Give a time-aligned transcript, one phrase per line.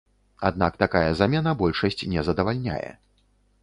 [0.49, 2.85] Аднак такая замена большасць не задавальняе.